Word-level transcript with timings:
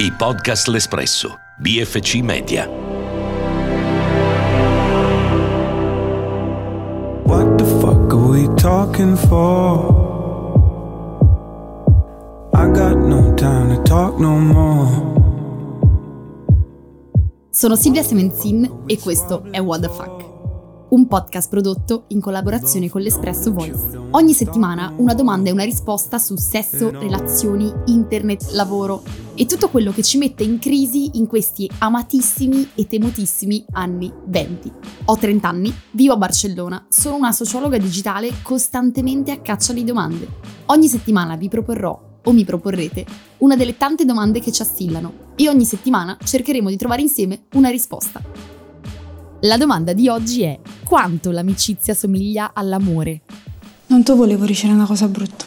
I 0.00 0.12
podcast 0.12 0.68
L'Espresso, 0.68 1.40
BFC 1.60 2.20
Media. 2.22 2.68
What 7.24 7.58
the 7.58 7.64
fuck 7.80 8.12
are 8.12 8.28
we 8.30 8.46
talking 8.54 9.16
for? 9.16 9.90
I 12.54 12.70
got 12.70 12.96
no 12.96 13.34
time 13.34 13.74
to 13.74 13.82
talk 13.82 14.20
no 14.20 14.38
more. 14.38 14.86
Sono 17.50 17.74
Silvia 17.74 18.04
Semenzin 18.04 18.84
e 18.86 19.00
questo 19.00 19.48
è 19.50 19.58
What 19.58 19.80
the 19.80 19.88
Fuck, 19.88 20.37
un 20.90 21.06
podcast 21.06 21.48
prodotto 21.48 22.04
in 22.08 22.20
collaborazione 22.20 22.88
con 22.88 23.02
l'Espresso 23.02 23.52
Voice. 23.52 23.98
Ogni 24.10 24.32
settimana 24.32 24.92
una 24.96 25.14
domanda 25.14 25.50
e 25.50 25.52
una 25.52 25.64
risposta 25.64 26.18
su 26.18 26.36
sesso, 26.36 26.90
relazioni, 26.90 27.72
internet, 27.86 28.50
lavoro 28.52 29.02
e 29.34 29.44
tutto 29.44 29.68
quello 29.68 29.92
che 29.92 30.02
ci 30.02 30.18
mette 30.18 30.44
in 30.44 30.58
crisi 30.58 31.18
in 31.18 31.26
questi 31.26 31.70
amatissimi 31.78 32.70
e 32.74 32.86
temutissimi 32.86 33.64
anni 33.72 34.12
20. 34.26 34.72
Ho 35.06 35.16
30 35.16 35.48
anni, 35.48 35.74
vivo 35.90 36.14
a 36.14 36.16
Barcellona, 36.16 36.86
sono 36.88 37.16
una 37.16 37.32
sociologa 37.32 37.76
digitale 37.76 38.32
costantemente 38.42 39.30
a 39.30 39.40
caccia 39.40 39.72
di 39.72 39.84
domande. 39.84 40.26
Ogni 40.66 40.88
settimana 40.88 41.36
vi 41.36 41.48
proporrò 41.48 42.06
o 42.24 42.32
mi 42.32 42.44
proporrete 42.44 43.04
una 43.38 43.56
delle 43.56 43.76
tante 43.76 44.04
domande 44.04 44.40
che 44.40 44.52
ci 44.52 44.62
assillano 44.62 45.26
e 45.36 45.48
ogni 45.48 45.64
settimana 45.64 46.16
cercheremo 46.22 46.68
di 46.68 46.76
trovare 46.76 47.02
insieme 47.02 47.44
una 47.52 47.68
risposta. 47.68 48.22
La 49.42 49.56
domanda 49.56 49.92
di 49.92 50.08
oggi 50.08 50.42
è 50.42 50.58
quanto 50.88 51.30
l'amicizia 51.30 51.92
somiglia 51.92 52.52
all'amore? 52.54 53.20
Non 53.88 54.02
ti 54.02 54.12
volevo 54.12 54.46
ricevere 54.46 54.78
una 54.78 54.86
cosa 54.86 55.06
brutta. 55.06 55.44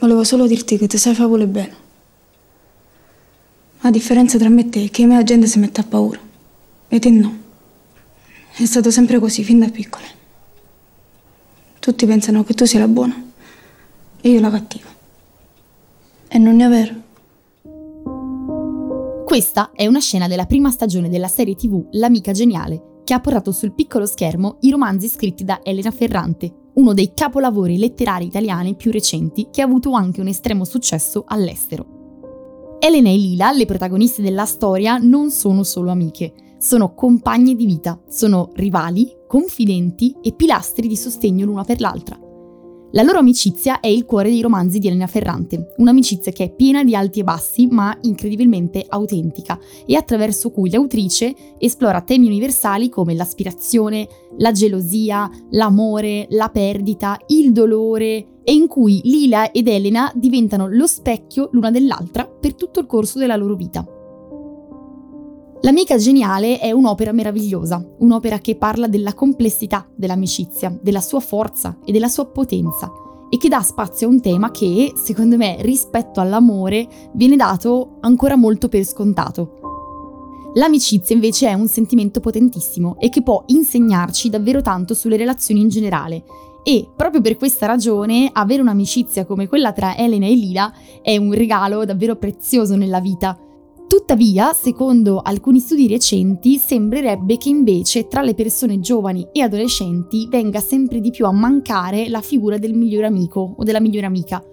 Volevo 0.00 0.22
solo 0.22 0.46
dirti 0.46 0.76
che 0.76 0.86
ti 0.86 0.98
sai 0.98 1.14
favole 1.14 1.46
bene. 1.46 1.74
La 3.80 3.90
differenza 3.90 4.36
tra 4.36 4.50
me 4.50 4.60
e 4.60 4.68
te 4.68 4.84
è 4.84 4.90
che 4.90 5.06
la 5.06 5.22
gente 5.22 5.46
si 5.46 5.58
mette 5.58 5.80
a 5.80 5.84
paura. 5.84 6.20
E 6.88 6.98
te 6.98 7.08
no. 7.08 7.38
È 8.54 8.66
stato 8.66 8.90
sempre 8.90 9.18
così, 9.18 9.42
fin 9.44 9.60
da 9.60 9.70
piccole. 9.70 10.06
Tutti 11.78 12.04
pensano 12.04 12.44
che 12.44 12.52
tu 12.52 12.66
sia 12.66 12.80
la 12.80 12.88
buona 12.88 13.16
e 14.20 14.28
io 14.28 14.40
la 14.40 14.50
cattiva. 14.50 14.94
E 16.28 16.36
non 16.36 16.60
è 16.60 16.68
vero. 16.68 17.03
Questa 19.34 19.72
è 19.74 19.88
una 19.88 19.98
scena 19.98 20.28
della 20.28 20.46
prima 20.46 20.70
stagione 20.70 21.08
della 21.08 21.26
serie 21.26 21.56
tv 21.56 21.88
L'amica 21.94 22.30
geniale, 22.30 23.00
che 23.02 23.14
ha 23.14 23.20
portato 23.20 23.50
sul 23.50 23.74
piccolo 23.74 24.06
schermo 24.06 24.58
i 24.60 24.70
romanzi 24.70 25.08
scritti 25.08 25.42
da 25.42 25.58
Elena 25.64 25.90
Ferrante, 25.90 26.68
uno 26.74 26.94
dei 26.94 27.10
capolavori 27.14 27.76
letterari 27.76 28.26
italiani 28.26 28.76
più 28.76 28.92
recenti 28.92 29.48
che 29.50 29.60
ha 29.60 29.64
avuto 29.64 29.90
anche 29.90 30.20
un 30.20 30.28
estremo 30.28 30.64
successo 30.64 31.24
all'estero. 31.26 32.76
Elena 32.78 33.08
e 33.08 33.16
Lila, 33.16 33.50
le 33.50 33.66
protagoniste 33.66 34.22
della 34.22 34.46
storia, 34.46 34.98
non 34.98 35.32
sono 35.32 35.64
solo 35.64 35.90
amiche, 35.90 36.32
sono 36.60 36.94
compagne 36.94 37.56
di 37.56 37.66
vita, 37.66 38.00
sono 38.08 38.50
rivali, 38.54 39.10
confidenti 39.26 40.14
e 40.22 40.32
pilastri 40.34 40.86
di 40.86 40.96
sostegno 40.96 41.44
l'una 41.44 41.64
per 41.64 41.80
l'altra. 41.80 42.16
La 42.94 43.02
loro 43.02 43.18
amicizia 43.18 43.80
è 43.80 43.88
il 43.88 44.04
cuore 44.04 44.30
dei 44.30 44.40
romanzi 44.40 44.78
di 44.78 44.86
Elena 44.86 45.08
Ferrante, 45.08 45.74
un'amicizia 45.78 46.30
che 46.30 46.44
è 46.44 46.54
piena 46.54 46.84
di 46.84 46.94
alti 46.94 47.18
e 47.18 47.24
bassi, 47.24 47.66
ma 47.66 47.98
incredibilmente 48.02 48.86
autentica, 48.88 49.58
e 49.84 49.96
attraverso 49.96 50.52
cui 50.52 50.70
l'autrice 50.70 51.34
esplora 51.58 52.02
temi 52.02 52.26
universali 52.26 52.88
come 52.88 53.14
l'aspirazione, 53.14 54.06
la 54.38 54.52
gelosia, 54.52 55.28
l'amore, 55.50 56.28
la 56.30 56.50
perdita, 56.50 57.18
il 57.26 57.50
dolore, 57.50 58.26
e 58.44 58.52
in 58.52 58.68
cui 58.68 59.00
Lila 59.02 59.50
ed 59.50 59.66
Elena 59.66 60.12
diventano 60.14 60.68
lo 60.68 60.86
specchio 60.86 61.48
l'una 61.50 61.72
dell'altra 61.72 62.24
per 62.28 62.54
tutto 62.54 62.78
il 62.78 62.86
corso 62.86 63.18
della 63.18 63.34
loro 63.34 63.56
vita. 63.56 63.84
L'amica 65.64 65.96
geniale 65.96 66.58
è 66.58 66.72
un'opera 66.72 67.10
meravigliosa, 67.12 67.82
un'opera 68.00 68.38
che 68.38 68.54
parla 68.54 68.86
della 68.86 69.14
complessità 69.14 69.88
dell'amicizia, 69.96 70.78
della 70.78 71.00
sua 71.00 71.20
forza 71.20 71.78
e 71.86 71.90
della 71.90 72.08
sua 72.08 72.26
potenza 72.26 72.92
e 73.30 73.38
che 73.38 73.48
dà 73.48 73.62
spazio 73.62 74.06
a 74.06 74.10
un 74.10 74.20
tema 74.20 74.50
che, 74.50 74.92
secondo 74.94 75.38
me, 75.38 75.56
rispetto 75.60 76.20
all'amore, 76.20 76.86
viene 77.14 77.36
dato 77.36 77.96
ancora 78.00 78.36
molto 78.36 78.68
per 78.68 78.84
scontato. 78.84 80.52
L'amicizia 80.52 81.14
invece 81.14 81.48
è 81.48 81.54
un 81.54 81.66
sentimento 81.66 82.20
potentissimo 82.20 82.98
e 83.00 83.08
che 83.08 83.22
può 83.22 83.44
insegnarci 83.46 84.28
davvero 84.28 84.60
tanto 84.60 84.92
sulle 84.92 85.16
relazioni 85.16 85.62
in 85.62 85.70
generale. 85.70 86.24
E 86.62 86.90
proprio 86.94 87.22
per 87.22 87.36
questa 87.36 87.64
ragione 87.64 88.28
avere 88.30 88.60
un'amicizia 88.60 89.24
come 89.24 89.48
quella 89.48 89.72
tra 89.72 89.96
Elena 89.96 90.26
e 90.26 90.34
Lila 90.34 90.70
è 91.00 91.16
un 91.16 91.32
regalo 91.32 91.86
davvero 91.86 92.16
prezioso 92.16 92.76
nella 92.76 93.00
vita, 93.00 93.38
Tuttavia, 93.94 94.52
secondo 94.52 95.20
alcuni 95.20 95.60
studi 95.60 95.86
recenti, 95.86 96.58
sembrerebbe 96.58 97.36
che 97.36 97.48
invece 97.48 98.08
tra 98.08 98.22
le 98.22 98.34
persone 98.34 98.80
giovani 98.80 99.28
e 99.30 99.40
adolescenti 99.40 100.26
venga 100.28 100.58
sempre 100.58 100.98
di 100.98 101.10
più 101.10 101.26
a 101.26 101.32
mancare 101.32 102.08
la 102.08 102.20
figura 102.20 102.58
del 102.58 102.74
migliore 102.74 103.06
amico 103.06 103.54
o 103.56 103.62
della 103.62 103.78
migliore 103.78 104.06
amica, 104.06 104.44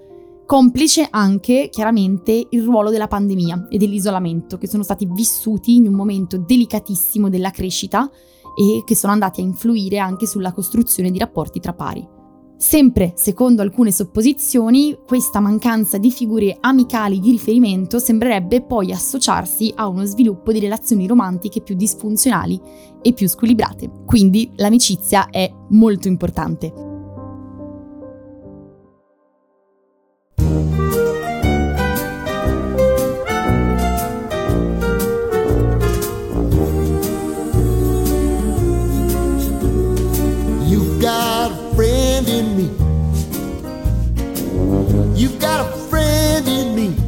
complice 0.45 1.07
anche 1.09 1.69
chiaramente 1.71 2.49
il 2.51 2.61
ruolo 2.61 2.91
della 2.91 3.07
pandemia 3.07 3.65
e 3.67 3.79
dell'isolamento 3.79 4.59
che 4.59 4.67
sono 4.67 4.83
stati 4.83 5.07
vissuti 5.11 5.73
in 5.73 5.87
un 5.87 5.95
momento 5.95 6.37
delicatissimo 6.37 7.27
della 7.27 7.49
crescita 7.49 8.07
e 8.55 8.83
che 8.85 8.95
sono 8.95 9.11
andati 9.11 9.41
a 9.41 9.43
influire 9.43 9.97
anche 9.97 10.27
sulla 10.27 10.53
costruzione 10.53 11.09
di 11.09 11.17
rapporti 11.17 11.59
tra 11.59 11.73
pari. 11.73 12.20
Sempre 12.61 13.13
secondo 13.15 13.63
alcune 13.63 13.91
supposizioni, 13.91 14.95
questa 15.07 15.39
mancanza 15.39 15.97
di 15.97 16.11
figure 16.11 16.57
amicali 16.59 17.19
di 17.19 17.31
riferimento 17.31 17.97
sembrerebbe 17.97 18.61
poi 18.61 18.91
associarsi 18.91 19.73
a 19.75 19.87
uno 19.87 20.05
sviluppo 20.05 20.51
di 20.51 20.59
relazioni 20.59 21.07
romantiche 21.07 21.61
più 21.61 21.73
disfunzionali 21.73 22.61
e 23.01 23.13
più 23.13 23.27
squilibrate. 23.27 23.89
Quindi 24.05 24.51
l'amicizia 24.57 25.31
è 25.31 25.51
molto 25.69 26.07
importante. 26.07 26.90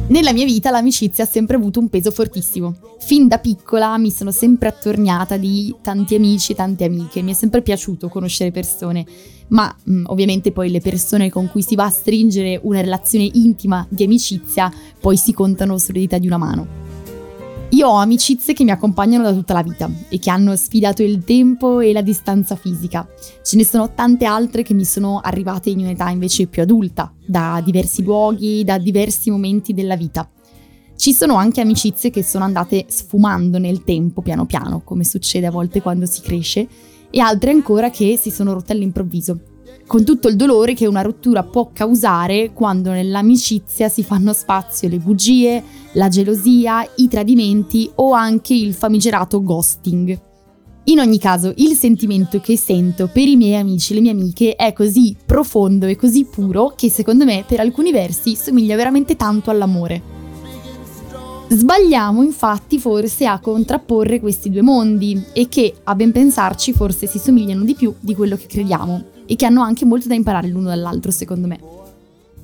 Nella 0.06 0.34
mia 0.34 0.44
vita 0.44 0.70
l'amicizia 0.70 1.24
ha 1.24 1.26
sempre 1.26 1.56
avuto 1.56 1.80
un 1.80 1.88
peso 1.88 2.10
fortissimo. 2.10 2.76
Fin 2.98 3.26
da 3.26 3.38
piccola 3.38 3.96
mi 3.96 4.10
sono 4.10 4.30
sempre 4.30 4.68
attorniata 4.68 5.38
di 5.38 5.74
tanti 5.80 6.14
amici 6.14 6.52
e 6.52 6.54
tante 6.54 6.84
amiche, 6.84 7.22
mi 7.22 7.30
è 7.30 7.34
sempre 7.34 7.62
piaciuto 7.62 8.10
conoscere 8.10 8.50
persone, 8.50 9.06
ma 9.48 9.74
mh, 9.82 9.92
mm, 9.92 10.04
ovviamente 10.08 10.52
poi 10.52 10.70
le 10.70 10.82
persone 10.82 11.30
con 11.30 11.50
cui 11.50 11.62
si 11.62 11.74
va 11.74 11.84
a 11.84 11.90
stringere 11.90 12.60
una 12.64 12.82
relazione 12.82 13.30
intima 13.32 13.86
di 13.88 14.04
amicizia 14.04 14.70
poi 15.00 15.16
si 15.16 15.32
contano 15.32 15.78
sulle 15.78 16.00
dita 16.00 16.18
di 16.18 16.26
una 16.26 16.38
mano. 16.38 16.83
Io 17.74 17.88
ho 17.88 17.96
amicizie 17.96 18.54
che 18.54 18.62
mi 18.62 18.70
accompagnano 18.70 19.24
da 19.24 19.32
tutta 19.32 19.52
la 19.52 19.62
vita 19.64 19.90
e 20.08 20.20
che 20.20 20.30
hanno 20.30 20.54
sfidato 20.54 21.02
il 21.02 21.24
tempo 21.24 21.80
e 21.80 21.92
la 21.92 22.02
distanza 22.02 22.54
fisica. 22.54 23.04
Ce 23.42 23.56
ne 23.56 23.64
sono 23.64 23.92
tante 23.92 24.26
altre 24.26 24.62
che 24.62 24.74
mi 24.74 24.84
sono 24.84 25.18
arrivate 25.18 25.70
in 25.70 25.80
un'età 25.80 26.08
invece 26.08 26.46
più 26.46 26.62
adulta, 26.62 27.12
da 27.26 27.60
diversi 27.64 28.04
luoghi, 28.04 28.62
da 28.62 28.78
diversi 28.78 29.28
momenti 29.28 29.74
della 29.74 29.96
vita. 29.96 30.30
Ci 30.94 31.12
sono 31.12 31.34
anche 31.34 31.60
amicizie 31.60 32.10
che 32.10 32.22
sono 32.22 32.44
andate 32.44 32.84
sfumando 32.86 33.58
nel 33.58 33.82
tempo 33.82 34.22
piano 34.22 34.46
piano, 34.46 34.82
come 34.84 35.02
succede 35.02 35.46
a 35.46 35.50
volte 35.50 35.82
quando 35.82 36.06
si 36.06 36.20
cresce, 36.20 36.68
e 37.10 37.18
altre 37.18 37.50
ancora 37.50 37.90
che 37.90 38.16
si 38.16 38.30
sono 38.30 38.52
rotte 38.52 38.72
all'improvviso, 38.72 39.40
con 39.86 40.04
tutto 40.04 40.28
il 40.28 40.36
dolore 40.36 40.74
che 40.74 40.86
una 40.86 41.02
rottura 41.02 41.42
può 41.42 41.70
causare 41.72 42.52
quando 42.52 42.90
nell'amicizia 42.90 43.88
si 43.88 44.02
fanno 44.02 44.32
spazio 44.32 44.88
le 44.88 44.98
bugie, 44.98 45.62
la 45.92 46.08
gelosia, 46.08 46.88
i 46.96 47.08
tradimenti 47.08 47.90
o 47.96 48.12
anche 48.12 48.54
il 48.54 48.74
famigerato 48.74 49.42
ghosting. 49.42 50.20
In 50.84 50.98
ogni 50.98 51.18
caso, 51.18 51.52
il 51.56 51.74
sentimento 51.76 52.40
che 52.40 52.58
sento 52.58 53.08
per 53.10 53.26
i 53.26 53.36
miei 53.36 53.58
amici 53.58 53.92
e 53.92 53.94
le 53.96 54.00
mie 54.02 54.10
amiche 54.10 54.54
è 54.54 54.74
così 54.74 55.16
profondo 55.24 55.86
e 55.86 55.96
così 55.96 56.26
puro 56.26 56.74
che 56.76 56.90
secondo 56.90 57.24
me 57.24 57.44
per 57.46 57.60
alcuni 57.60 57.90
versi 57.90 58.36
somiglia 58.36 58.76
veramente 58.76 59.16
tanto 59.16 59.50
all'amore. 59.50 60.13
Sbagliamo 61.46 62.22
infatti 62.22 62.78
forse 62.78 63.26
a 63.26 63.38
contrapporre 63.38 64.18
questi 64.18 64.50
due 64.50 64.62
mondi 64.62 65.22
e 65.32 65.48
che, 65.48 65.74
a 65.84 65.94
ben 65.94 66.10
pensarci, 66.10 66.72
forse 66.72 67.06
si 67.06 67.18
somigliano 67.18 67.64
di 67.64 67.74
più 67.74 67.94
di 68.00 68.14
quello 68.14 68.36
che 68.36 68.46
crediamo 68.46 69.04
e 69.26 69.36
che 69.36 69.46
hanno 69.46 69.62
anche 69.62 69.84
molto 69.84 70.08
da 70.08 70.14
imparare 70.14 70.48
l'uno 70.48 70.68
dall'altro, 70.68 71.10
secondo 71.10 71.46
me. 71.46 71.60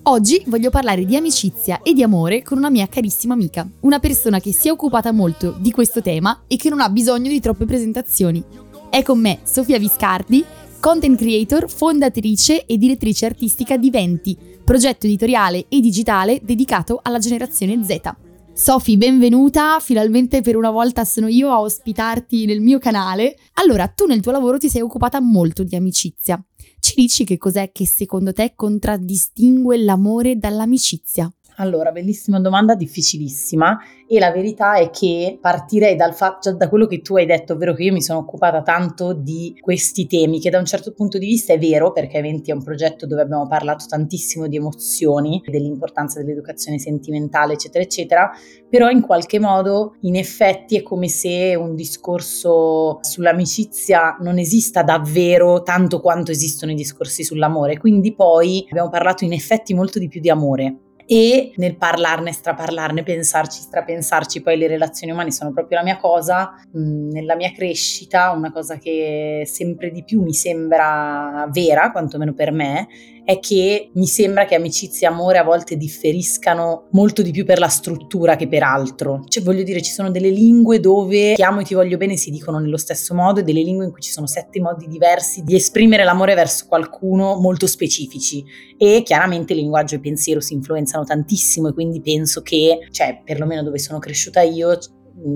Oggi 0.05 0.43
voglio 0.47 0.71
parlare 0.71 1.05
di 1.05 1.17
amicizia 1.17 1.83
e 1.83 1.93
di 1.93 2.03
amore 2.03 2.43
con 2.43 2.59
una 2.59 2.71
mia 2.71 2.89
carissima 2.89 3.35
amica, 3.35 3.69
una 3.81 3.99
persona 3.99 4.39
che 4.39 4.53
si 4.53 4.69
è 4.69 4.71
occupata 4.71 5.13
molto 5.13 5.57
di 5.59 5.71
questo 5.73 6.01
tema 6.01 6.43
e 6.47 6.57
che 6.57 6.69
non 6.69 6.81
ha 6.81 6.89
bisogno 6.89 7.29
di 7.29 7.41
troppe 7.41 7.65
presentazioni. 7.65 8.43
È 8.89 9.03
con 9.03 9.19
me 9.19 9.41
Sofia 9.45 9.79
Viscardi, 9.79 10.45
content 10.79 11.19
creator, 11.19 11.71
fondatrice 11.71 12.65
e 12.65 12.79
direttrice 12.79 13.27
artistica 13.27 13.77
di 13.77 13.91
Venti, 13.91 14.37
progetto 14.65 15.07
editoriale 15.07 15.67
e 15.69 15.81
digitale 15.81 16.41
dedicato 16.43 17.01
alla 17.03 17.19
generazione 17.19 17.83
Z. 17.85 18.30
Sofi, 18.53 18.99
benvenuta, 18.99 19.79
finalmente 19.81 20.43
per 20.43 20.55
una 20.57 20.71
volta 20.71 21.05
sono 21.05 21.29
io 21.29 21.51
a 21.51 21.61
ospitarti 21.61 22.45
nel 22.45 22.61
mio 22.61 22.79
canale. 22.79 23.37
Allora, 23.55 23.89
tu 23.89 24.07
nel 24.07 24.21
tuo 24.21 24.33
lavoro 24.33 24.59
ti 24.59 24.69
sei 24.69 24.83
occupata 24.83 25.21
molto 25.21 25.63
di 25.63 25.77
amicizia. 25.77 26.43
Ci 26.79 26.95
dici 26.95 27.25
che 27.25 27.39
cos'è 27.39 27.73
che 27.73 27.87
secondo 27.87 28.33
te 28.33 28.53
contraddistingue 28.55 29.79
l'amore 29.79 30.37
dall'amicizia? 30.37 31.33
Allora, 31.61 31.93
bellissima 31.93 32.41
domanda, 32.41 32.75
difficilissima 32.75 33.79
e 34.07 34.19
la 34.19 34.33
verità 34.33 34.77
è 34.77 34.89
che 34.89 35.39
partirei 35.39 35.95
dal 35.95 36.15
fatto, 36.15 36.55
da 36.55 36.71
quello 36.71 36.87
che 36.87 37.03
tu 37.03 37.17
hai 37.17 37.27
detto, 37.27 37.53
ovvero 37.53 37.75
che 37.75 37.83
io 37.83 37.93
mi 37.93 38.01
sono 38.01 38.21
occupata 38.21 38.63
tanto 38.63 39.13
di 39.13 39.55
questi 39.61 40.07
temi, 40.07 40.41
che 40.41 40.49
da 40.49 40.59
un 40.59 40.65
certo 40.65 40.93
punto 40.93 41.19
di 41.19 41.27
vista 41.27 41.53
è 41.53 41.59
vero, 41.59 41.93
perché 41.93 42.17
Eventi 42.17 42.51
è 42.51 42.55
un 42.55 42.65
progetto 42.65 43.07
dove 43.07 43.21
abbiamo 43.21 43.47
parlato 43.47 43.85
tantissimo 43.87 44.47
di 44.47 44.57
emozioni, 44.57 45.43
dell'importanza 45.45 46.19
dell'educazione 46.21 46.79
sentimentale, 46.79 47.53
eccetera, 47.53 47.85
eccetera, 47.85 48.31
però 48.69 48.89
in 48.89 49.03
qualche 49.03 49.39
modo, 49.39 49.97
in 50.01 50.17
effetti, 50.17 50.79
è 50.79 50.83
come 50.83 51.09
se 51.09 51.55
un 51.57 51.75
discorso 51.75 53.01
sull'amicizia 53.03 54.17
non 54.23 54.39
esista 54.39 54.83
davvero 54.83 55.63
tanto 55.63 56.01
quanto 56.01 56.31
esistono 56.31 56.73
i 56.73 56.75
discorsi 56.75 57.23
sull'amore, 57.23 57.77
quindi 57.77 58.15
poi 58.15 58.67
abbiamo 58.71 58.89
parlato 58.89 59.25
in 59.25 59.35
effetti 59.35 59.75
molto 59.75 59.99
di 59.99 60.09
più 60.09 60.23
di 60.23 60.31
amore 60.31 60.77
e 61.13 61.51
nel 61.57 61.77
parlarne, 61.77 62.31
straparlarne, 62.31 63.03
pensarci, 63.03 63.63
strapensarci, 63.63 64.43
poi 64.43 64.57
le 64.57 64.69
relazioni 64.69 65.13
umane 65.13 65.33
sono 65.33 65.53
proprio 65.53 65.79
la 65.79 65.83
mia 65.83 65.97
cosa, 65.97 66.53
mm, 66.79 67.11
nella 67.11 67.35
mia 67.35 67.51
crescita 67.51 68.31
una 68.31 68.53
cosa 68.53 68.79
che 68.79 69.43
sempre 69.45 69.91
di 69.91 70.05
più 70.05 70.23
mi 70.23 70.33
sembra 70.33 71.49
vera, 71.51 71.91
quantomeno 71.91 72.33
per 72.33 72.53
me, 72.53 72.87
è 73.31 73.39
che 73.39 73.91
mi 73.95 74.07
sembra 74.09 74.45
che 74.45 74.57
amicizia 74.57 75.09
e 75.09 75.13
amore 75.13 75.39
a 75.39 75.45
volte 75.45 75.77
differiscano 75.77 76.89
molto 76.91 77.23
di 77.23 77.31
più 77.31 77.45
per 77.45 77.61
la 77.61 77.69
struttura 77.69 78.35
che 78.35 78.49
per 78.49 78.65
altro. 78.65 79.23
Cioè 79.29 79.45
voglio 79.45 79.63
dire, 79.63 79.81
ci 79.83 79.93
sono 79.93 80.11
delle 80.11 80.31
lingue 80.31 80.81
dove 80.81 81.35
ti 81.35 81.43
amo 81.43 81.61
e 81.61 81.65
ti 81.65 81.75
voglio 81.75 81.97
bene 81.97 82.17
si 82.17 82.31
dicono 82.31 82.59
nello 82.59 82.77
stesso 82.77 83.15
modo 83.15 83.39
e 83.39 83.43
delle 83.45 83.63
lingue 83.63 83.85
in 83.85 83.93
cui 83.93 84.01
ci 84.01 84.11
sono 84.11 84.27
sette 84.27 84.61
modi 84.61 84.89
diversi 84.89 85.43
di 85.45 85.55
esprimere 85.55 86.03
l'amore 86.03 86.35
verso 86.35 86.67
qualcuno 86.67 87.37
molto 87.37 87.69
specifici 87.69 88.45
e 88.77 89.03
chiaramente 89.05 89.55
linguaggio 89.55 89.95
e 89.95 90.01
pensiero 90.01 90.41
si 90.41 90.55
influenzano 90.55 91.05
tantissimo 91.05 91.69
e 91.69 91.73
quindi 91.73 92.01
penso 92.01 92.43
che, 92.43 92.89
cioè 92.91 93.23
perlomeno 93.25 93.63
dove 93.63 93.79
sono 93.79 94.01
cresciuta 94.01 94.41
io, 94.41 94.77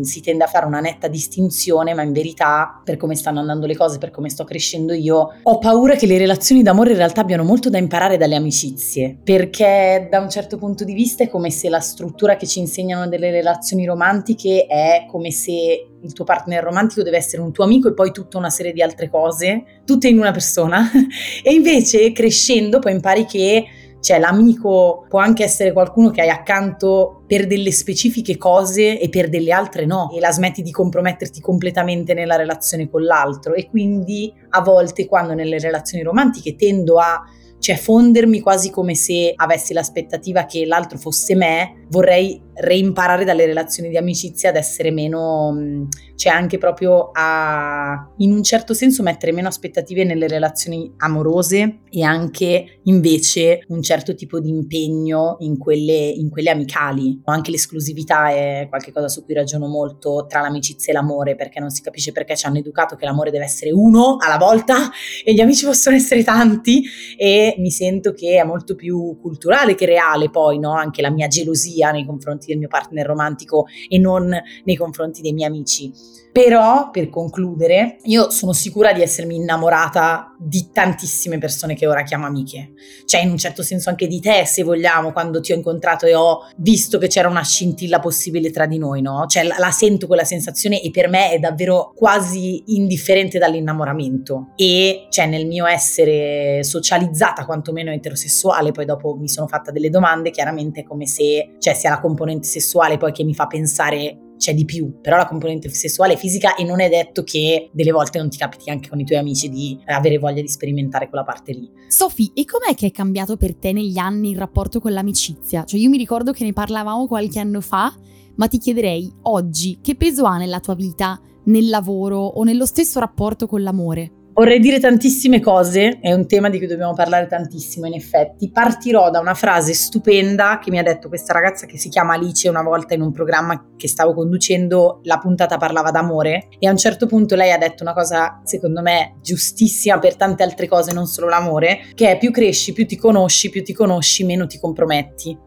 si 0.02 0.20
tende 0.20 0.44
a 0.44 0.46
fare 0.46 0.66
una 0.66 0.80
netta 0.80 1.08
distinzione, 1.08 1.94
ma 1.94 2.02
in 2.02 2.12
verità, 2.12 2.80
per 2.84 2.96
come 2.96 3.14
stanno 3.14 3.40
andando 3.40 3.66
le 3.66 3.76
cose, 3.76 3.98
per 3.98 4.10
come 4.10 4.28
sto 4.28 4.44
crescendo 4.44 4.92
io, 4.92 5.34
ho 5.42 5.58
paura 5.58 5.94
che 5.94 6.06
le 6.06 6.18
relazioni 6.18 6.62
d'amore 6.62 6.90
in 6.90 6.96
realtà 6.96 7.20
abbiano 7.20 7.44
molto 7.44 7.70
da 7.70 7.78
imparare 7.78 8.16
dalle 8.16 8.36
amicizie, 8.36 9.16
perché 9.22 10.08
da 10.10 10.20
un 10.20 10.30
certo 10.30 10.58
punto 10.58 10.84
di 10.84 10.94
vista 10.94 11.24
è 11.24 11.28
come 11.28 11.50
se 11.50 11.68
la 11.68 11.80
struttura 11.80 12.36
che 12.36 12.46
ci 12.46 12.58
insegnano 12.58 13.08
delle 13.08 13.30
relazioni 13.30 13.84
romantiche 13.84 14.66
è 14.66 15.06
come 15.10 15.30
se 15.30 15.88
il 16.04 16.12
tuo 16.12 16.24
partner 16.24 16.62
romantico 16.62 17.02
deve 17.02 17.16
essere 17.16 17.40
un 17.40 17.52
tuo 17.52 17.64
amico 17.64 17.88
e 17.88 17.94
poi 17.94 18.12
tutta 18.12 18.36
una 18.36 18.50
serie 18.50 18.72
di 18.72 18.82
altre 18.82 19.08
cose, 19.08 19.80
tutte 19.84 20.08
in 20.08 20.18
una 20.18 20.32
persona. 20.32 20.90
e 21.42 21.52
invece 21.52 22.12
crescendo 22.12 22.78
poi 22.78 22.92
impari 22.92 23.24
che 23.24 23.64
cioè 24.04 24.18
l'amico 24.18 25.06
può 25.08 25.18
anche 25.18 25.44
essere 25.44 25.72
qualcuno 25.72 26.10
che 26.10 26.20
hai 26.20 26.28
accanto 26.28 27.22
per 27.26 27.46
delle 27.46 27.72
specifiche 27.72 28.36
cose 28.36 29.00
e 29.00 29.08
per 29.08 29.30
delle 29.30 29.50
altre 29.50 29.86
no 29.86 30.10
e 30.14 30.20
la 30.20 30.30
smetti 30.30 30.60
di 30.60 30.70
comprometterti 30.70 31.40
completamente 31.40 32.12
nella 32.12 32.36
relazione 32.36 32.90
con 32.90 33.02
l'altro. 33.02 33.54
E 33.54 33.70
quindi 33.70 34.30
a 34.50 34.60
volte 34.60 35.06
quando 35.06 35.32
nelle 35.32 35.58
relazioni 35.58 36.04
romantiche 36.04 36.54
tendo 36.54 36.98
a 36.98 37.18
cioè 37.64 37.76
fondermi 37.76 38.40
quasi 38.40 38.68
come 38.68 38.94
se 38.94 39.32
avessi 39.34 39.72
l'aspettativa 39.72 40.44
che 40.44 40.66
l'altro 40.66 40.98
fosse 40.98 41.34
me, 41.34 41.86
vorrei 41.88 42.38
reimparare 42.56 43.24
dalle 43.24 43.46
relazioni 43.46 43.88
di 43.88 43.96
amicizia 43.96 44.50
ad 44.50 44.56
essere 44.56 44.90
meno, 44.90 45.88
cioè 46.14 46.32
anche 46.32 46.58
proprio 46.58 47.10
a, 47.12 48.12
in 48.18 48.32
un 48.32 48.42
certo 48.42 48.74
senso, 48.74 49.02
mettere 49.02 49.32
meno 49.32 49.48
aspettative 49.48 50.04
nelle 50.04 50.28
relazioni 50.28 50.92
amorose 50.98 51.80
e 51.90 52.02
anche 52.02 52.80
invece 52.84 53.64
un 53.68 53.82
certo 53.82 54.14
tipo 54.14 54.40
di 54.40 54.50
impegno 54.50 55.36
in 55.40 55.56
quelle, 55.58 56.10
in 56.10 56.28
quelle 56.28 56.50
amicali. 56.50 57.20
Anche 57.24 57.50
l'esclusività 57.50 58.28
è 58.30 58.66
qualcosa 58.68 59.08
su 59.08 59.24
cui 59.24 59.34
ragiono 59.34 59.66
molto 59.66 60.26
tra 60.28 60.40
l'amicizia 60.40 60.92
e 60.92 60.96
l'amore, 60.96 61.34
perché 61.34 61.60
non 61.60 61.70
si 61.70 61.80
capisce 61.80 62.12
perché 62.12 62.36
ci 62.36 62.46
hanno 62.46 62.58
educato 62.58 62.94
che 62.94 63.06
l'amore 63.06 63.30
deve 63.30 63.44
essere 63.44 63.72
uno 63.72 64.16
alla 64.20 64.38
volta 64.38 64.90
e 65.24 65.32
gli 65.32 65.40
amici 65.40 65.64
possono 65.64 65.96
essere 65.96 66.22
tanti 66.22 66.84
e 67.16 67.53
mi 67.58 67.70
sento 67.70 68.12
che 68.12 68.38
è 68.40 68.44
molto 68.44 68.74
più 68.74 69.18
culturale 69.20 69.74
che 69.74 69.86
reale 69.86 70.30
poi, 70.30 70.58
no? 70.58 70.72
Anche 70.72 71.02
la 71.02 71.10
mia 71.10 71.28
gelosia 71.28 71.90
nei 71.90 72.04
confronti 72.04 72.46
del 72.46 72.58
mio 72.58 72.68
partner 72.68 73.06
romantico 73.06 73.66
e 73.88 73.98
non 73.98 74.36
nei 74.64 74.76
confronti 74.76 75.20
dei 75.20 75.32
miei 75.32 75.48
amici. 75.48 75.92
Però, 76.32 76.90
per 76.90 77.10
concludere, 77.10 77.98
io 78.04 78.28
sono 78.30 78.52
sicura 78.52 78.92
di 78.92 79.02
essermi 79.02 79.36
innamorata 79.36 80.33
di 80.44 80.68
tantissime 80.72 81.38
persone 81.38 81.74
che 81.74 81.86
ora 81.86 82.02
chiamo 82.02 82.26
amiche. 82.26 82.72
Cioè, 83.04 83.22
in 83.22 83.30
un 83.30 83.38
certo 83.38 83.62
senso 83.62 83.88
anche 83.88 84.06
di 84.06 84.20
te, 84.20 84.44
se 84.46 84.62
vogliamo, 84.62 85.12
quando 85.12 85.40
ti 85.40 85.52
ho 85.52 85.56
incontrato 85.56 86.06
e 86.06 86.14
ho 86.14 86.40
visto 86.56 86.98
che 86.98 87.08
c'era 87.08 87.28
una 87.28 87.42
scintilla 87.42 87.98
possibile 87.98 88.50
tra 88.50 88.66
di 88.66 88.78
noi, 88.78 89.00
no? 89.00 89.24
Cioè, 89.26 89.44
la, 89.44 89.56
la 89.58 89.70
sento 89.70 90.06
quella 90.06 90.24
sensazione 90.24 90.82
e 90.82 90.90
per 90.90 91.08
me 91.08 91.30
è 91.30 91.38
davvero 91.38 91.92
quasi 91.94 92.62
indifferente 92.66 93.38
dall'innamoramento. 93.38 94.52
E, 94.56 95.06
cioè, 95.08 95.26
nel 95.26 95.46
mio 95.46 95.66
essere 95.66 96.62
socializzata, 96.62 97.44
quantomeno 97.44 97.90
eterosessuale, 97.90 98.72
poi 98.72 98.84
dopo 98.84 99.16
mi 99.16 99.28
sono 99.28 99.46
fatta 99.46 99.70
delle 99.70 99.90
domande, 99.90 100.30
chiaramente 100.30 100.80
è 100.80 100.84
come 100.84 101.06
se, 101.06 101.56
cioè, 101.58 101.74
sia 101.74 101.90
la 101.90 102.00
componente 102.00 102.46
sessuale 102.46 102.98
poi 102.98 103.12
che 103.12 103.24
mi 103.24 103.34
fa 103.34 103.46
pensare 103.46 104.18
c'è 104.44 104.52
di 104.52 104.66
più, 104.66 105.00
però 105.00 105.16
la 105.16 105.26
componente 105.26 105.70
sessuale 105.70 106.12
è 106.12 106.16
fisica 106.18 106.54
e 106.54 106.64
non 106.64 106.82
è 106.82 106.90
detto 106.90 107.24
che 107.24 107.70
delle 107.72 107.92
volte 107.92 108.18
non 108.18 108.28
ti 108.28 108.36
capiti 108.36 108.68
anche 108.68 108.90
con 108.90 109.00
i 109.00 109.04
tuoi 109.04 109.18
amici 109.18 109.48
di 109.48 109.80
avere 109.86 110.18
voglia 110.18 110.42
di 110.42 110.48
sperimentare 110.48 111.08
quella 111.08 111.24
parte 111.24 111.52
lì. 111.52 111.70
Sofì, 111.88 112.30
e 112.34 112.44
com'è 112.44 112.74
che 112.74 112.88
è 112.88 112.90
cambiato 112.90 113.38
per 113.38 113.54
te 113.54 113.72
negli 113.72 113.96
anni 113.96 114.32
il 114.32 114.36
rapporto 114.36 114.80
con 114.80 114.92
l'amicizia? 114.92 115.64
Cioè 115.64 115.80
io 115.80 115.88
mi 115.88 115.96
ricordo 115.96 116.32
che 116.32 116.44
ne 116.44 116.52
parlavamo 116.52 117.06
qualche 117.06 117.38
anno 117.38 117.62
fa, 117.62 117.94
ma 118.36 118.46
ti 118.46 118.58
chiederei 118.58 119.10
oggi 119.22 119.78
che 119.80 119.94
peso 119.94 120.24
ha 120.26 120.36
nella 120.36 120.60
tua 120.60 120.74
vita, 120.74 121.18
nel 121.44 121.70
lavoro 121.70 122.18
o 122.18 122.42
nello 122.42 122.66
stesso 122.66 123.00
rapporto 123.00 123.46
con 123.46 123.62
l'amore? 123.62 124.23
Vorrei 124.36 124.58
dire 124.58 124.80
tantissime 124.80 125.38
cose, 125.38 126.00
è 126.00 126.12
un 126.12 126.26
tema 126.26 126.50
di 126.50 126.58
cui 126.58 126.66
dobbiamo 126.66 126.92
parlare 126.92 127.28
tantissimo 127.28 127.86
in 127.86 127.94
effetti. 127.94 128.50
Partirò 128.50 129.08
da 129.08 129.20
una 129.20 129.34
frase 129.34 129.74
stupenda 129.74 130.58
che 130.58 130.72
mi 130.72 130.80
ha 130.80 130.82
detto 130.82 131.06
questa 131.06 131.32
ragazza 131.32 131.66
che 131.66 131.78
si 131.78 131.88
chiama 131.88 132.14
Alice 132.14 132.48
una 132.48 132.62
volta 132.62 132.94
in 132.94 133.00
un 133.00 133.12
programma 133.12 133.74
che 133.76 133.86
stavo 133.86 134.12
conducendo, 134.12 134.98
la 135.04 135.18
puntata 135.18 135.56
parlava 135.56 135.92
d'amore 135.92 136.48
e 136.58 136.66
a 136.66 136.72
un 136.72 136.76
certo 136.76 137.06
punto 137.06 137.36
lei 137.36 137.52
ha 137.52 137.58
detto 137.58 137.84
una 137.84 137.92
cosa 137.92 138.40
secondo 138.42 138.82
me 138.82 139.18
giustissima 139.22 140.00
per 140.00 140.16
tante 140.16 140.42
altre 140.42 140.66
cose, 140.66 140.92
non 140.92 141.06
solo 141.06 141.28
l'amore, 141.28 141.90
che 141.94 142.10
è 142.10 142.18
più 142.18 142.32
cresci, 142.32 142.72
più 142.72 142.86
ti 142.86 142.96
conosci, 142.96 143.50
più 143.50 143.62
ti 143.62 143.72
conosci, 143.72 144.24
meno 144.24 144.48
ti 144.48 144.58
comprometti. 144.58 145.38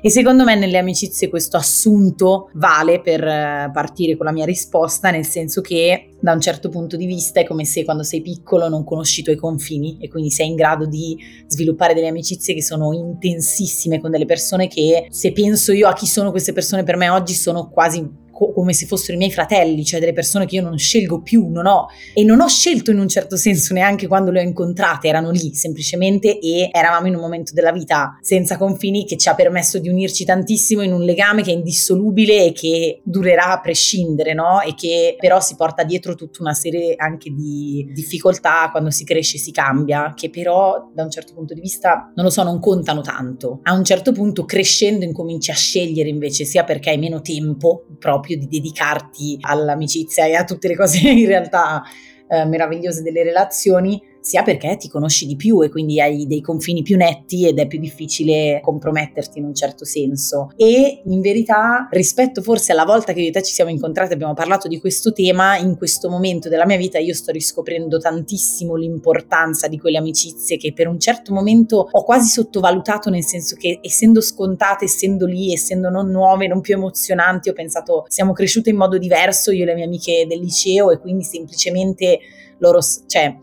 E 0.00 0.08
secondo 0.08 0.44
me 0.44 0.54
nelle 0.54 0.78
amicizie 0.78 1.28
questo 1.28 1.56
assunto 1.56 2.50
vale 2.54 3.00
per 3.00 3.26
eh, 3.26 3.70
partire 3.72 4.16
con 4.16 4.26
la 4.26 4.32
mia 4.32 4.44
risposta, 4.44 5.10
nel 5.10 5.26
senso 5.26 5.60
che 5.62 6.10
da 6.20 6.32
un 6.32 6.40
certo 6.40 6.68
punto 6.68 6.96
di 6.96 7.06
vista 7.06 7.40
è 7.40 7.44
come 7.44 7.64
se 7.64 7.84
quando 7.84 8.02
sei 8.02 8.22
piccolo 8.22 8.68
non 8.68 8.84
conosci 8.84 9.20
i 9.20 9.22
tuoi 9.22 9.36
confini 9.36 9.98
e 10.00 10.08
quindi 10.08 10.30
sei 10.30 10.48
in 10.48 10.54
grado 10.54 10.86
di 10.86 11.16
sviluppare 11.46 11.94
delle 11.94 12.08
amicizie 12.08 12.54
che 12.54 12.62
sono 12.62 12.92
intensissime 12.92 14.00
con 14.00 14.10
delle 14.10 14.24
persone 14.24 14.68
che 14.68 15.06
se 15.10 15.32
penso 15.32 15.72
io 15.72 15.88
a 15.88 15.92
chi 15.92 16.06
sono 16.06 16.30
queste 16.30 16.52
persone 16.52 16.84
per 16.84 16.96
me 16.96 17.08
oggi 17.08 17.34
sono 17.34 17.68
quasi 17.68 18.24
co- 18.36 18.52
come 18.52 18.74
se 18.74 18.84
fossero 18.84 19.14
i 19.14 19.16
miei 19.16 19.32
fratelli, 19.32 19.82
cioè 19.82 19.98
delle 19.98 20.12
persone 20.12 20.44
che 20.44 20.56
io 20.56 20.62
non 20.62 20.76
scelgo 20.76 21.22
più, 21.22 21.48
non 21.48 21.64
ho 21.64 21.86
e 22.12 22.22
non 22.22 22.40
ho 22.40 22.48
scelto 22.48 22.90
in 22.90 22.98
un 22.98 23.08
certo 23.08 23.36
senso 23.36 23.72
neanche 23.72 24.06
quando 24.06 24.30
le 24.30 24.40
ho 24.40 24.42
incontrate, 24.42 25.08
erano 25.08 25.30
lì 25.30 25.54
semplicemente 25.54 26.38
e 26.38 26.68
eravamo 26.70 27.06
in 27.06 27.14
un 27.14 27.20
momento 27.20 27.52
della 27.54 27.72
vita 27.72 28.18
senza 28.20 28.58
confini 28.58 29.06
che 29.06 29.16
ci 29.16 29.30
ha 29.30 29.34
permesso 29.34 29.78
di 29.78 29.88
unirci 29.88 30.24
tantissimo 30.26 30.82
in 30.82 30.92
un 30.92 31.02
legame 31.02 31.42
che 31.42 31.50
è 31.50 31.54
indissolubile 31.54 32.46
e 32.46 32.52
che 32.52 33.00
durerà 33.02 33.52
a 33.52 33.60
prescindere, 33.60 34.34
no? 34.34 34.60
E 34.60 34.74
che 34.74 35.16
però 35.18 35.40
si 35.40 35.54
porta 35.56 35.82
dietro 35.82 36.14
tutta 36.14 36.42
una 36.42 36.54
serie 36.54 36.94
anche 36.96 37.30
di 37.30 37.90
difficoltà 37.94 38.68
quando 38.70 38.90
si 38.90 39.04
cresce 39.04 39.36
e 39.36 39.40
si 39.40 39.52
cambia, 39.52 40.12
che 40.14 40.28
però 40.28 40.90
da 40.92 41.04
un 41.04 41.10
certo 41.10 41.32
punto 41.32 41.54
di 41.54 41.60
vista, 41.60 42.12
non 42.14 42.26
lo 42.26 42.30
so, 42.30 42.42
non 42.42 42.60
contano 42.60 43.00
tanto. 43.00 43.60
A 43.62 43.72
un 43.72 43.84
certo 43.84 44.12
punto 44.12 44.44
crescendo 44.44 45.04
incominci 45.04 45.50
a 45.50 45.54
scegliere 45.54 46.08
invece 46.08 46.44
sia 46.44 46.64
perché 46.64 46.90
hai 46.90 46.98
meno 46.98 47.20
tempo 47.22 47.86
proprio 47.98 48.25
proprio 48.26 48.36
di 48.36 48.48
dedicarti 48.48 49.38
all'amicizia 49.40 50.26
e 50.26 50.34
a 50.34 50.44
tutte 50.44 50.66
le 50.66 50.76
cose 50.76 50.98
in 51.08 51.26
realtà 51.26 51.82
eh, 52.28 52.44
meravigliose 52.44 53.02
delle 53.02 53.22
relazioni, 53.22 54.02
sia 54.26 54.42
perché 54.42 54.76
ti 54.76 54.88
conosci 54.88 55.24
di 55.24 55.36
più 55.36 55.62
e 55.62 55.68
quindi 55.68 56.00
hai 56.00 56.26
dei 56.26 56.40
confini 56.40 56.82
più 56.82 56.96
netti 56.96 57.46
ed 57.46 57.60
è 57.60 57.68
più 57.68 57.78
difficile 57.78 58.58
comprometterti 58.60 59.38
in 59.38 59.44
un 59.44 59.54
certo 59.54 59.84
senso. 59.84 60.50
E 60.56 61.02
in 61.04 61.20
verità, 61.20 61.86
rispetto 61.92 62.42
forse 62.42 62.72
alla 62.72 62.84
volta 62.84 63.12
che 63.12 63.20
io 63.20 63.28
e 63.28 63.30
te 63.30 63.44
ci 63.44 63.52
siamo 63.52 63.70
incontrati 63.70 64.10
e 64.10 64.14
abbiamo 64.14 64.34
parlato 64.34 64.66
di 64.66 64.80
questo 64.80 65.12
tema, 65.12 65.56
in 65.56 65.76
questo 65.76 66.10
momento 66.10 66.48
della 66.48 66.66
mia 66.66 66.76
vita 66.76 66.98
io 66.98 67.14
sto 67.14 67.30
riscoprendo 67.30 67.98
tantissimo 67.98 68.74
l'importanza 68.74 69.68
di 69.68 69.78
quelle 69.78 69.98
amicizie 69.98 70.56
che 70.56 70.72
per 70.72 70.88
un 70.88 70.98
certo 70.98 71.32
momento 71.32 71.88
ho 71.88 72.02
quasi 72.02 72.26
sottovalutato, 72.28 73.10
nel 73.10 73.24
senso 73.24 73.54
che 73.54 73.78
essendo 73.80 74.20
scontate, 74.20 74.86
essendo 74.86 75.24
lì, 75.26 75.52
essendo 75.52 75.88
non 75.88 76.10
nuove, 76.10 76.48
non 76.48 76.60
più 76.60 76.74
emozionanti, 76.74 77.48
ho 77.48 77.52
pensato 77.52 78.06
siamo 78.08 78.32
cresciute 78.32 78.70
in 78.70 78.76
modo 78.76 78.98
diverso 78.98 79.52
io 79.52 79.62
e 79.62 79.66
le 79.66 79.74
mie 79.74 79.84
amiche 79.84 80.26
del 80.26 80.40
liceo 80.40 80.90
e 80.90 80.98
quindi 80.98 81.22
semplicemente 81.22 82.18
loro, 82.58 82.80
cioè 83.06 83.36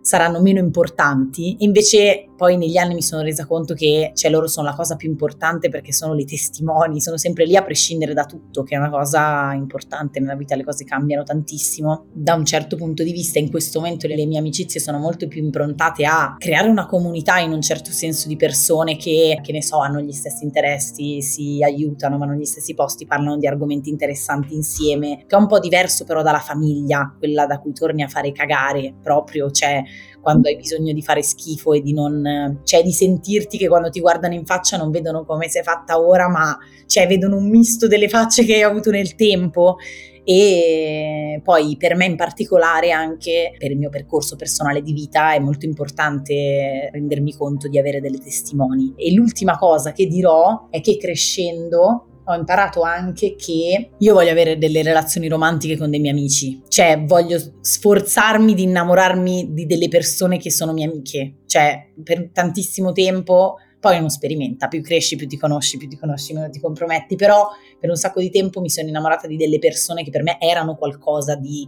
saranno 0.00 0.40
meno 0.40 0.58
importanti. 0.58 1.56
Invece 1.60 2.29
poi 2.40 2.56
negli 2.56 2.78
anni 2.78 2.94
mi 2.94 3.02
sono 3.02 3.20
resa 3.20 3.44
conto 3.44 3.74
che 3.74 4.12
cioè, 4.14 4.30
loro 4.30 4.46
sono 4.46 4.66
la 4.66 4.74
cosa 4.74 4.96
più 4.96 5.10
importante 5.10 5.68
perché 5.68 5.92
sono 5.92 6.14
le 6.14 6.24
testimoni, 6.24 6.98
sono 6.98 7.18
sempre 7.18 7.44
lì 7.44 7.54
a 7.54 7.62
prescindere 7.62 8.14
da 8.14 8.24
tutto, 8.24 8.62
che 8.62 8.76
è 8.76 8.78
una 8.78 8.88
cosa 8.88 9.52
importante 9.52 10.20
nella 10.20 10.36
vita, 10.36 10.56
le 10.56 10.64
cose 10.64 10.84
cambiano 10.84 11.22
tantissimo. 11.22 12.06
Da 12.10 12.32
un 12.32 12.46
certo 12.46 12.76
punto 12.76 13.02
di 13.02 13.12
vista 13.12 13.38
in 13.38 13.50
questo 13.50 13.80
momento 13.80 14.06
le 14.06 14.24
mie 14.24 14.38
amicizie 14.38 14.80
sono 14.80 14.96
molto 14.96 15.28
più 15.28 15.42
improntate 15.42 16.06
a 16.06 16.36
creare 16.38 16.70
una 16.70 16.86
comunità 16.86 17.36
in 17.40 17.52
un 17.52 17.60
certo 17.60 17.90
senso 17.90 18.26
di 18.26 18.36
persone 18.36 18.96
che, 18.96 19.38
che 19.42 19.52
ne 19.52 19.62
so, 19.62 19.80
hanno 19.80 20.00
gli 20.00 20.12
stessi 20.12 20.42
interessi, 20.44 21.20
si 21.20 21.62
aiutano, 21.62 22.16
vanno 22.16 22.32
negli 22.32 22.46
stessi 22.46 22.72
posti, 22.72 23.04
parlano 23.04 23.36
di 23.36 23.48
argomenti 23.48 23.90
interessanti 23.90 24.54
insieme, 24.54 25.24
che 25.26 25.36
è 25.36 25.38
un 25.38 25.46
po' 25.46 25.58
diverso 25.58 26.04
però 26.04 26.22
dalla 26.22 26.38
famiglia, 26.38 27.14
quella 27.18 27.44
da 27.44 27.58
cui 27.58 27.74
torni 27.74 28.02
a 28.02 28.08
fare 28.08 28.32
cagare 28.32 28.94
proprio, 29.02 29.50
cioè 29.50 29.82
quando 30.20 30.48
hai 30.48 30.56
bisogno 30.56 30.92
di 30.92 31.02
fare 31.02 31.22
schifo 31.22 31.72
e 31.72 31.80
di 31.80 31.92
non, 31.92 32.60
cioè 32.64 32.82
di 32.82 32.92
sentirti 32.92 33.58
che 33.58 33.68
quando 33.68 33.90
ti 33.90 34.00
guardano 34.00 34.34
in 34.34 34.44
faccia 34.44 34.76
non 34.76 34.90
vedono 34.90 35.24
come 35.24 35.48
sei 35.48 35.62
fatta 35.62 36.00
ora, 36.00 36.28
ma 36.28 36.56
cioè 36.86 37.06
vedono 37.06 37.36
un 37.36 37.48
misto 37.48 37.86
delle 37.86 38.08
facce 38.08 38.44
che 38.44 38.54
hai 38.54 38.62
avuto 38.62 38.90
nel 38.90 39.14
tempo 39.14 39.76
e 40.22 41.40
poi 41.42 41.76
per 41.78 41.96
me 41.96 42.04
in 42.04 42.16
particolare 42.16 42.90
anche 42.90 43.54
per 43.58 43.70
il 43.70 43.78
mio 43.78 43.88
percorso 43.88 44.36
personale 44.36 44.82
di 44.82 44.92
vita 44.92 45.32
è 45.32 45.38
molto 45.38 45.64
importante 45.64 46.90
rendermi 46.92 47.34
conto 47.34 47.68
di 47.68 47.78
avere 47.78 48.00
delle 48.00 48.18
testimoni. 48.18 48.92
E 48.96 49.12
l'ultima 49.14 49.58
cosa 49.58 49.92
che 49.92 50.06
dirò 50.06 50.68
è 50.70 50.80
che 50.80 50.98
crescendo 50.98 52.09
ho 52.32 52.36
imparato 52.36 52.82
anche 52.82 53.34
che 53.36 53.90
io 53.96 54.14
voglio 54.14 54.30
avere 54.30 54.58
delle 54.58 54.82
relazioni 54.82 55.28
romantiche 55.28 55.76
con 55.76 55.90
dei 55.90 56.00
miei 56.00 56.12
amici, 56.12 56.62
cioè 56.68 57.02
voglio 57.04 57.38
sforzarmi 57.60 58.54
di 58.54 58.62
innamorarmi 58.62 59.52
di 59.52 59.66
delle 59.66 59.88
persone 59.88 60.38
che 60.38 60.50
sono 60.50 60.72
mie 60.72 60.86
amiche, 60.86 61.38
cioè 61.46 61.90
per 62.02 62.30
tantissimo 62.32 62.92
tempo 62.92 63.56
poi 63.80 63.98
uno 63.98 64.10
sperimenta, 64.10 64.68
più 64.68 64.82
cresci, 64.82 65.16
più 65.16 65.26
ti 65.26 65.38
conosci, 65.38 65.78
più 65.78 65.88
ti 65.88 65.96
conosci, 65.96 66.34
meno 66.34 66.50
ti 66.50 66.60
comprometti, 66.60 67.16
però 67.16 67.48
per 67.78 67.88
un 67.88 67.96
sacco 67.96 68.20
di 68.20 68.30
tempo 68.30 68.60
mi 68.60 68.68
sono 68.68 68.88
innamorata 68.88 69.26
di 69.26 69.36
delle 69.36 69.58
persone 69.58 70.04
che 70.04 70.10
per 70.10 70.22
me 70.22 70.38
erano 70.38 70.76
qualcosa 70.76 71.34
di 71.34 71.66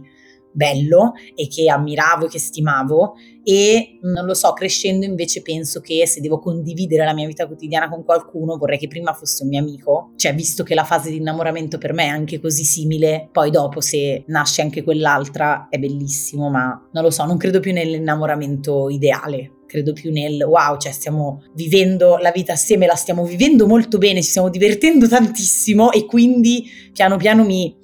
bello 0.53 1.13
e 1.35 1.47
che 1.47 1.69
ammiravo 1.69 2.25
e 2.25 2.29
che 2.29 2.39
stimavo 2.39 3.15
e 3.43 3.99
non 4.03 4.25
lo 4.25 4.33
so, 4.33 4.53
crescendo 4.53 5.05
invece 5.05 5.41
penso 5.41 5.81
che 5.81 6.07
se 6.07 6.21
devo 6.21 6.39
condividere 6.39 7.03
la 7.03 7.13
mia 7.13 7.27
vita 7.27 7.45
quotidiana 7.45 7.89
con 7.89 8.05
qualcuno 8.05 8.55
vorrei 8.57 8.77
che 8.77 8.87
prima 8.87 9.13
fosse 9.13 9.43
un 9.43 9.49
mio 9.49 9.59
amico, 9.59 10.13
cioè 10.15 10.33
visto 10.33 10.63
che 10.63 10.73
la 10.73 10.85
fase 10.85 11.09
di 11.09 11.17
innamoramento 11.17 11.77
per 11.77 11.91
me 11.91 12.05
è 12.05 12.07
anche 12.07 12.39
così 12.39 12.63
simile, 12.63 13.27
poi 13.31 13.51
dopo 13.51 13.81
se 13.81 14.23
nasce 14.27 14.61
anche 14.61 14.83
quell'altra 14.83 15.67
è 15.69 15.77
bellissimo, 15.77 16.49
ma 16.49 16.89
non 16.93 17.03
lo 17.03 17.11
so, 17.11 17.25
non 17.25 17.37
credo 17.37 17.59
più 17.59 17.73
nell'innamoramento 17.73 18.89
ideale, 18.89 19.63
credo 19.67 19.91
più 19.91 20.11
nel 20.11 20.41
wow, 20.41 20.77
cioè 20.77 20.93
stiamo 20.93 21.43
vivendo 21.53 22.15
la 22.17 22.31
vita 22.31 22.53
assieme, 22.53 22.85
la 22.85 22.95
stiamo 22.95 23.25
vivendo 23.25 23.67
molto 23.67 23.97
bene, 23.97 24.21
ci 24.21 24.29
stiamo 24.29 24.49
divertendo 24.49 25.07
tantissimo 25.07 25.91
e 25.91 26.05
quindi 26.05 26.63
piano 26.93 27.17
piano 27.17 27.43
mi 27.43 27.75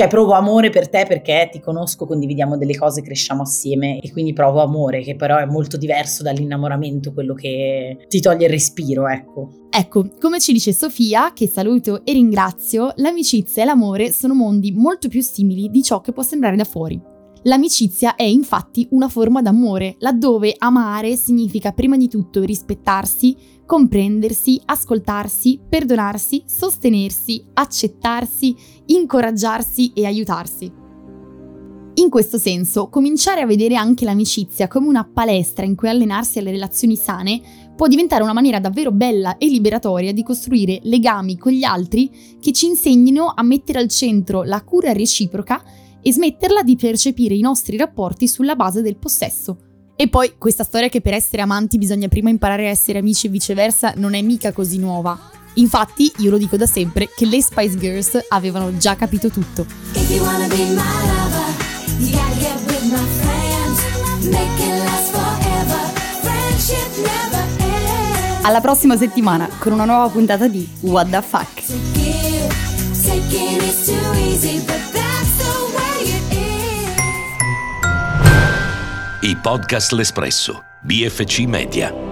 cioè 0.00 0.08
provo 0.08 0.32
amore 0.32 0.70
per 0.70 0.88
te 0.88 1.04
perché 1.06 1.50
ti 1.52 1.60
conosco, 1.60 2.06
condividiamo 2.06 2.56
delle 2.56 2.74
cose, 2.74 3.02
cresciamo 3.02 3.42
assieme 3.42 4.00
e 4.00 4.10
quindi 4.10 4.32
provo 4.32 4.62
amore, 4.62 5.02
che 5.02 5.14
però 5.14 5.36
è 5.36 5.44
molto 5.44 5.76
diverso 5.76 6.22
dall'innamoramento, 6.22 7.12
quello 7.12 7.34
che 7.34 8.06
ti 8.08 8.18
toglie 8.18 8.46
il 8.46 8.50
respiro, 8.50 9.06
ecco. 9.06 9.66
Ecco, 9.68 10.08
come 10.18 10.40
ci 10.40 10.54
dice 10.54 10.72
Sofia, 10.72 11.34
che 11.34 11.46
saluto 11.46 12.02
e 12.06 12.12
ringrazio, 12.12 12.94
l'amicizia 12.96 13.62
e 13.62 13.66
l'amore 13.66 14.10
sono 14.10 14.32
mondi 14.32 14.72
molto 14.72 15.08
più 15.08 15.20
simili 15.20 15.68
di 15.68 15.82
ciò 15.82 16.00
che 16.00 16.12
può 16.12 16.22
sembrare 16.22 16.56
da 16.56 16.64
fuori. 16.64 16.98
L'amicizia 17.42 18.16
è 18.16 18.22
infatti 18.22 18.86
una 18.92 19.08
forma 19.08 19.42
d'amore, 19.42 19.96
laddove 19.98 20.54
amare 20.56 21.16
significa 21.16 21.72
prima 21.72 21.98
di 21.98 22.08
tutto 22.08 22.42
rispettarsi, 22.42 23.36
comprendersi, 23.70 24.60
ascoltarsi, 24.64 25.60
perdonarsi, 25.68 26.42
sostenersi, 26.44 27.44
accettarsi, 27.52 28.56
incoraggiarsi 28.86 29.92
e 29.94 30.06
aiutarsi. 30.06 30.72
In 31.94 32.08
questo 32.08 32.36
senso, 32.36 32.88
cominciare 32.88 33.42
a 33.42 33.46
vedere 33.46 33.76
anche 33.76 34.04
l'amicizia 34.04 34.66
come 34.66 34.88
una 34.88 35.04
palestra 35.04 35.64
in 35.64 35.76
cui 35.76 35.88
allenarsi 35.88 36.40
alle 36.40 36.50
relazioni 36.50 36.96
sane 36.96 37.40
può 37.76 37.86
diventare 37.86 38.24
una 38.24 38.32
maniera 38.32 38.58
davvero 38.58 38.90
bella 38.90 39.38
e 39.38 39.46
liberatoria 39.46 40.12
di 40.12 40.24
costruire 40.24 40.80
legami 40.82 41.38
con 41.38 41.52
gli 41.52 41.62
altri 41.62 42.10
che 42.40 42.50
ci 42.50 42.66
insegnino 42.66 43.32
a 43.32 43.44
mettere 43.44 43.78
al 43.78 43.88
centro 43.88 44.42
la 44.42 44.64
cura 44.64 44.90
reciproca 44.90 45.62
e 46.02 46.12
smetterla 46.12 46.64
di 46.64 46.74
percepire 46.74 47.36
i 47.36 47.40
nostri 47.40 47.76
rapporti 47.76 48.26
sulla 48.26 48.56
base 48.56 48.82
del 48.82 48.96
possesso. 48.96 49.69
E 50.00 50.08
poi 50.08 50.32
questa 50.38 50.64
storia 50.64 50.88
che 50.88 51.02
per 51.02 51.12
essere 51.12 51.42
amanti 51.42 51.76
bisogna 51.76 52.08
prima 52.08 52.30
imparare 52.30 52.68
a 52.68 52.70
essere 52.70 53.00
amici 53.00 53.26
e 53.26 53.28
viceversa 53.28 53.92
non 53.96 54.14
è 54.14 54.22
mica 54.22 54.50
così 54.50 54.78
nuova. 54.78 55.30
Infatti, 55.56 56.10
io 56.20 56.30
lo 56.30 56.38
dico 56.38 56.56
da 56.56 56.64
sempre, 56.64 57.10
che 57.14 57.26
le 57.26 57.42
Spice 57.42 57.76
Girls 57.76 58.18
avevano 58.30 58.74
già 58.78 58.96
capito 58.96 59.28
tutto. 59.28 59.66
Alla 68.40 68.60
prossima 68.62 68.96
settimana 68.96 69.50
con 69.58 69.72
una 69.72 69.84
nuova 69.84 70.08
puntata 70.08 70.48
di 70.48 70.66
What 70.80 71.10
the 71.10 71.20
Fuck. 71.20 71.62
I 79.22 79.36
podcast 79.36 79.92
L'Espresso, 79.92 80.64
BFC 80.80 81.44
Media. 81.44 82.09